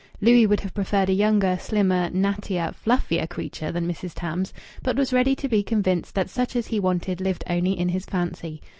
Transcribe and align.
Louis 0.19 0.47
would 0.47 0.61
have 0.61 0.73
preferred 0.73 1.09
a 1.11 1.13
younger, 1.13 1.59
slimmer, 1.61 2.09
nattier, 2.09 2.73
fluffier 2.73 3.29
creature 3.29 3.71
than 3.71 3.87
Mrs. 3.87 4.13
Tams, 4.15 4.51
but 4.81 4.95
was 4.97 5.13
ready 5.13 5.35
to 5.35 5.47
be 5.47 5.61
convinced 5.61 6.15
that 6.15 6.27
such 6.27 6.55
as 6.55 6.65
he 6.65 6.79
wanted 6.79 7.21
lived 7.21 7.43
only 7.47 7.77
in 7.77 7.89
his 7.89 8.05
fancy. 8.07 8.61